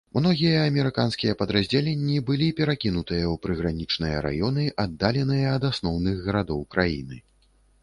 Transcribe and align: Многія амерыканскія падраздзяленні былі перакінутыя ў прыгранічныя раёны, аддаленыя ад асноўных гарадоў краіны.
Многія 0.17 0.61
амерыканскія 0.69 1.33
падраздзяленні 1.41 2.15
былі 2.29 2.47
перакінутыя 2.61 3.21
ў 3.33 3.35
прыгранічныя 3.45 4.25
раёны, 4.29 4.67
аддаленыя 4.87 5.55
ад 5.61 5.71
асноўных 5.73 6.15
гарадоў 6.27 6.67
краіны. 6.75 7.25